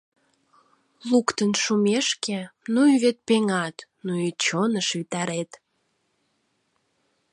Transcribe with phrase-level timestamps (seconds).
[1.09, 2.37] Луктын шумешке,
[2.73, 5.51] ну и вет пеҥат, ну и чоныш витарет...